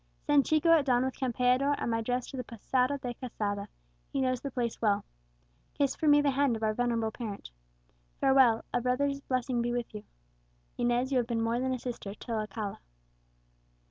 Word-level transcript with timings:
Send 0.25 0.47
Chico 0.47 0.69
at 0.71 0.85
dawn 0.85 1.05
with 1.05 1.13
Campeador 1.15 1.75
and 1.77 1.91
my 1.91 2.01
dress 2.01 2.25
to 2.31 2.37
the 2.37 2.43
Posada 2.43 2.97
de 2.97 3.13
Quesada; 3.13 3.67
he 4.11 4.19
knows 4.19 4.41
the 4.41 4.49
place 4.49 4.81
well. 4.81 5.05
Kiss 5.75 5.95
for 5.95 6.07
me 6.07 6.21
the 6.21 6.31
hand 6.31 6.55
of 6.55 6.63
our 6.63 6.73
venerable 6.73 7.11
parent. 7.11 7.51
Farewell! 8.19 8.65
a 8.73 8.81
brother's 8.81 9.21
blessing 9.21 9.61
be 9.61 9.71
with 9.71 9.93
you! 9.93 10.03
Inez, 10.75 11.11
you 11.11 11.19
have 11.19 11.27
been 11.27 11.39
more 11.39 11.59
than 11.59 11.71
a 11.71 11.77
sister 11.77 12.15
to 12.15 12.31
Alcala." 12.31 12.79